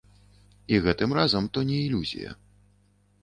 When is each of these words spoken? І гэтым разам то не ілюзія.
І 0.77 0.77
гэтым 0.85 1.13
разам 1.19 1.49
то 1.57 1.63
не 1.69 1.77
ілюзія. 1.81 2.31